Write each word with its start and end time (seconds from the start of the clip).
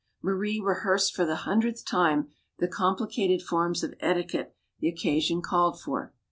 Marie 0.23 0.59
rehearsed 0.59 1.13
for 1.15 1.25
the 1.25 1.35
hundredth 1.45 1.85
time 1.85 2.29
the 2.57 2.67
compli 2.67 3.07
cated 3.07 3.39
forms 3.39 3.83
of 3.83 3.93
etiquette 3.99 4.55
the 4.79 4.89
occasion 4.89 5.43
called 5.43 5.79
for. 5.79 6.11